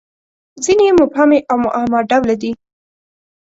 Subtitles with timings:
[0.63, 2.51] •ځینې یې مبهمې او معما ډوله دي.